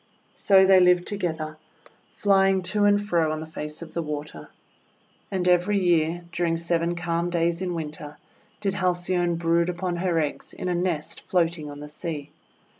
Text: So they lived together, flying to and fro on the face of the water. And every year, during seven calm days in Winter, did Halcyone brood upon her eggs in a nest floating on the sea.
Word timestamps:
So 0.33 0.65
they 0.65 0.79
lived 0.79 1.05
together, 1.05 1.57
flying 2.15 2.63
to 2.73 2.85
and 2.85 2.99
fro 2.99 3.31
on 3.31 3.39
the 3.39 3.45
face 3.45 3.83
of 3.83 3.93
the 3.93 4.01
water. 4.01 4.49
And 5.29 5.47
every 5.47 5.77
year, 5.77 6.23
during 6.31 6.57
seven 6.57 6.95
calm 6.95 7.29
days 7.29 7.61
in 7.61 7.75
Winter, 7.75 8.17
did 8.61 8.73
Halcyone 8.73 9.35
brood 9.35 9.69
upon 9.69 9.97
her 9.97 10.17
eggs 10.19 10.53
in 10.53 10.69
a 10.69 10.73
nest 10.73 11.21
floating 11.29 11.69
on 11.69 11.81
the 11.81 11.87
sea. 11.87 12.31